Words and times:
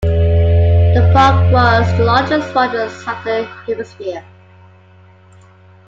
The 0.03 1.11
park 1.13 1.53
was 1.53 1.87
the 1.99 2.05
largest 2.05 2.55
one 2.55 2.71
in 2.71 2.75
the 2.81 2.89
southern 2.89 3.45
hemisphere. 3.67 4.25